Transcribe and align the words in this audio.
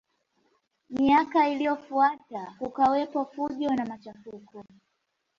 Miaka 0.89 1.47
iliyofuata 1.49 2.55
kukawepo 2.59 3.25
fujo 3.25 3.69
na 3.69 3.85
machafuko 3.85 4.63